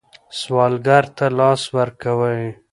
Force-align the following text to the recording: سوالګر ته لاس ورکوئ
سوالګر 0.39 1.05
ته 1.17 1.25
لاس 1.37 1.61
ورکوئ 1.77 2.43